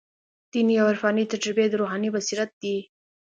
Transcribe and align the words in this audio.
دیني 0.51 0.75
او 0.81 0.87
عرفاني 0.91 1.23
تجربې 1.33 1.65
د 1.69 1.73
روحاني 1.81 2.09
بصیرت 2.15 2.51
دي. 2.61 2.75